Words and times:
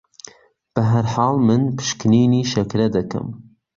بە 0.73 0.81
هەرحاڵ 0.91 1.33
من 1.47 1.61
پشکنینی 1.77 2.49
شەکرە 2.51 2.87
دەکەم 2.95 3.27